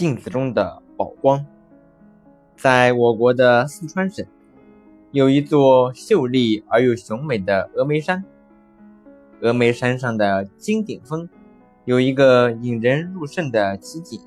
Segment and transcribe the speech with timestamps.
[0.00, 1.44] 镜子中的宝光，
[2.56, 4.24] 在我国的四川省，
[5.10, 8.24] 有一座秀丽而又雄伟的峨眉山。
[9.42, 11.28] 峨眉山上的金顶峰，
[11.84, 14.18] 有一个引人入胜的奇景，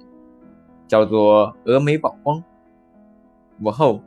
[0.88, 2.44] 叫做峨眉宝光。
[3.60, 4.02] 午后，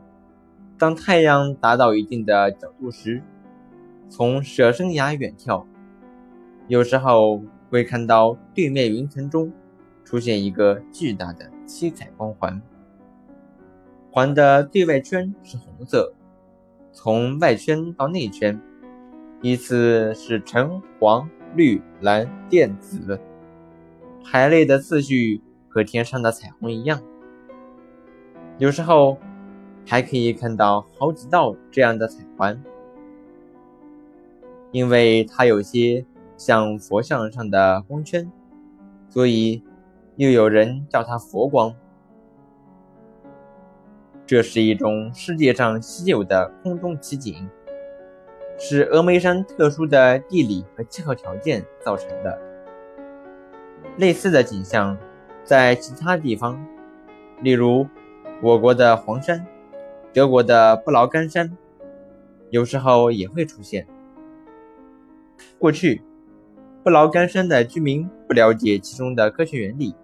[0.79, 3.21] 当太阳达到一定的角度时，
[4.09, 5.65] 从舍身崖远眺，
[6.69, 9.51] 有时候会看到对面云层中。
[10.05, 12.63] 出现一个巨大的七彩光环，
[14.13, 16.15] 环的对外圈是红色，
[16.93, 18.59] 从外圈到内圈
[19.43, 23.19] 依次是橙、黄、绿、蓝、靛、紫，
[24.25, 27.03] 排列的次序和天上的彩虹一样。
[28.59, 29.19] 有时候
[29.85, 32.63] 还可以看到好几道这样的彩环，
[34.71, 36.07] 因为它有些
[36.37, 38.31] 像佛像上的光圈，
[39.11, 39.63] 所以。
[40.17, 41.75] 又有人叫它佛光，
[44.25, 47.47] 这是一种世界上稀有的空中奇景，
[48.57, 52.39] 是峨眉山特殊的地理和气候条件造成的。
[53.99, 54.97] 类似的景象
[55.45, 56.67] 在其他地方，
[57.43, 57.87] 例如
[58.41, 59.47] 我国的黄山、
[60.15, 61.55] 德国的布劳干山，
[62.49, 63.87] 有时候也会出现。
[65.59, 66.01] 过去，
[66.83, 69.95] 布劳干山的居民不了解其中的科学原理。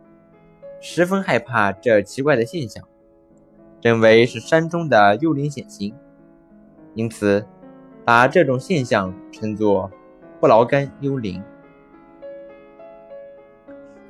[0.85, 2.83] 十分害怕这奇怪的现象，
[3.81, 5.95] 认为是山中的幽灵显形，
[6.95, 7.47] 因此
[8.05, 9.89] 把这种现象称作
[10.41, 11.41] “不劳干幽灵”。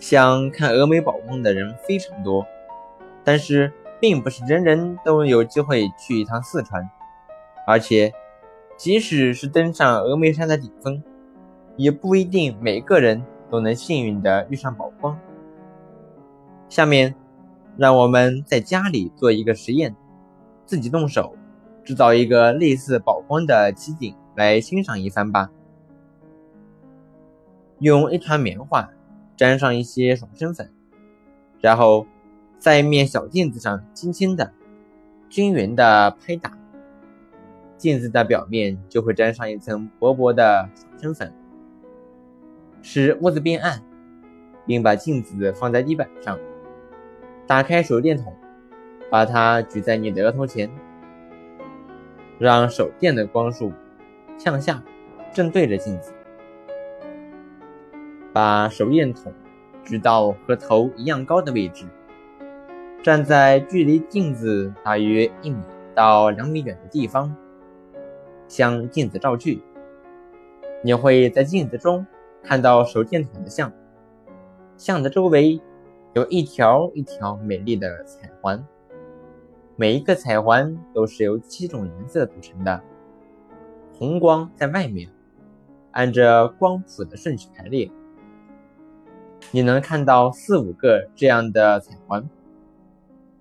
[0.01, 2.47] 想看峨眉宝光的人非常多，
[3.23, 3.71] 但是
[4.01, 6.89] 并不是人人都有机会去一趟四川，
[7.67, 8.15] 而且
[8.79, 11.03] 即使是登上峨眉山的顶峰，
[11.77, 15.21] 也不一定每个人都能幸运的遇上宝光。
[16.73, 17.15] 下面，
[17.77, 19.95] 让我们在家里做一个实验，
[20.65, 21.37] 自己动手
[21.85, 25.51] 制造一个类似宝光的奇景来欣赏一番吧。
[27.81, 28.89] 用一团棉花
[29.37, 30.71] 沾上一些爽身粉，
[31.61, 32.07] 然后
[32.59, 34.51] 在一面小镜子上轻轻的、
[35.29, 36.57] 均匀的拍打，
[37.77, 41.35] 镜子的表面就会沾上一层薄薄的爽身粉，
[42.81, 43.83] 使屋子变暗，
[44.65, 46.39] 并把镜子放在地板上。
[47.47, 48.35] 打开手电筒，
[49.11, 50.71] 把它举在你的额头前，
[52.39, 53.73] 让手电的光束
[54.39, 54.83] 向下，
[55.33, 56.13] 正对着镜子。
[58.33, 59.33] 把手电筒
[59.85, 61.85] 举到和头一样高的位置，
[63.03, 65.59] 站在距离镜子大约一米
[65.95, 67.37] 到两米远的地方，
[68.49, 69.61] 向镜子照去。
[70.83, 72.07] 你会在镜子中
[72.43, 73.71] 看到手电筒的像，
[74.77, 75.61] 像的周围。
[76.15, 78.63] 有一条一条美丽的彩环，
[79.77, 82.83] 每一个彩环都是由七种颜色组成的。
[83.95, 85.09] 红光在外面，
[85.93, 87.91] 按着光谱的顺序排列。
[89.53, 92.29] 你能看到四五个这样的彩环，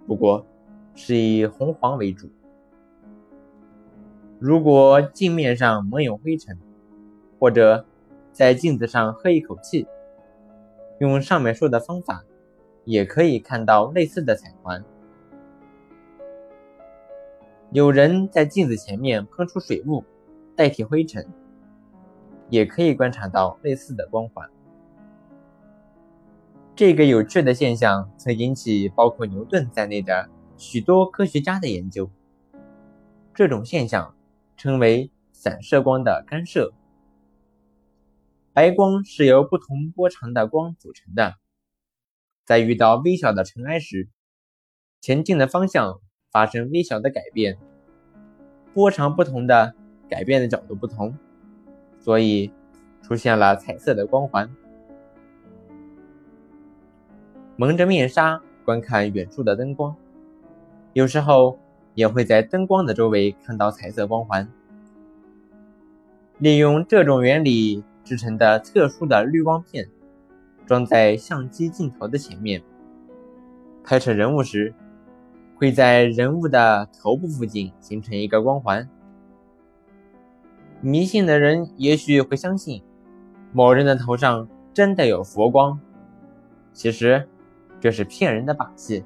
[0.07, 0.45] 不过
[0.95, 2.29] 是以红黄为主。
[4.39, 6.57] 如果镜面上蒙有灰尘，
[7.37, 7.85] 或者
[8.31, 9.85] 在镜子上喝一口气，
[10.99, 12.23] 用上面说的方法。
[12.83, 14.83] 也可以看到类似的彩环。
[17.71, 20.03] 有人在镜子前面喷出水雾，
[20.55, 21.25] 代替灰尘，
[22.49, 24.49] 也可以观察到类似的光环。
[26.75, 30.27] 这个有趣的现象曾引起包括牛顿在内的
[30.57, 32.09] 许多科学家的研究。
[33.33, 34.15] 这种现象
[34.57, 36.73] 称为散射光的干涉。
[38.51, 41.35] 白光是由不同波长的光组成的。
[42.51, 44.09] 在遇到微小的尘埃时，
[44.99, 46.01] 前进的方向
[46.33, 47.57] 发生微小的改变，
[48.73, 49.73] 波长不同的
[50.09, 51.17] 改变的角度不同，
[51.97, 52.51] 所以
[53.01, 54.53] 出现了彩色的光环。
[57.55, 59.95] 蒙着面纱观看远处的灯光，
[60.91, 61.57] 有时候
[61.93, 64.45] 也会在灯光的周围看到彩色光环。
[66.37, 69.87] 利用这种原理制成的特殊的滤光片。
[70.71, 72.63] 装在相机镜头的前面，
[73.83, 74.73] 拍摄人物时，
[75.57, 78.87] 会在人物的头部附近形成一个光环。
[80.79, 82.81] 迷信的人也许会相信，
[83.51, 85.77] 某人的头上真的有佛光，
[86.71, 87.27] 其实
[87.81, 89.03] 这是骗人的把戏。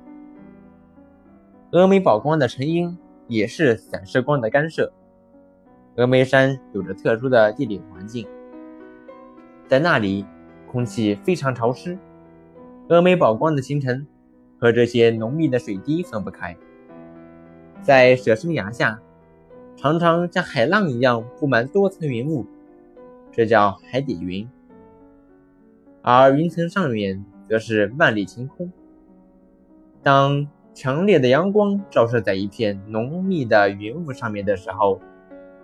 [1.71, 2.95] 峨眉宝光的成因
[3.27, 4.93] 也是散射光的干涉。
[5.95, 8.27] 峨眉山有着特殊的地理环境，
[9.67, 10.23] 在那里。
[10.75, 11.97] 空气非常潮湿，
[12.89, 14.05] 峨眉宝光的形成
[14.59, 16.53] 和这些浓密的水滴分不开，
[17.81, 18.99] 在舍身崖下，
[19.77, 22.45] 常常像海浪一样布满多层云雾，
[23.31, 24.45] 这叫海底云。
[26.01, 28.69] 而云层上面则是万里晴空。
[30.03, 34.99] 当强烈的阳光照射在一片浓密的云雾上面的时候，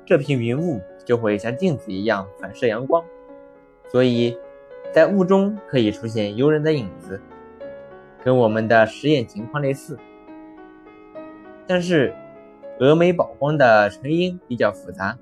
[0.06, 3.04] 这片云雾就会像镜子一样反射阳光，
[3.90, 4.38] 所以
[4.92, 7.22] 在雾中可以出现游人的影子。
[8.24, 9.98] 跟我们的实验情况类似，
[11.66, 12.14] 但是
[12.80, 15.18] 峨眉宝光的成因比较复杂，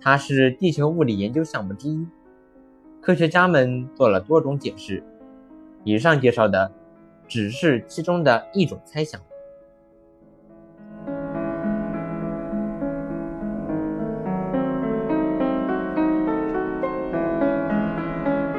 [0.00, 2.04] 它是地球物理研究项目之一，
[3.00, 5.04] 科学家们做了多种解释，
[5.84, 6.72] 以上介绍的
[7.28, 9.20] 只是其中的一种猜想。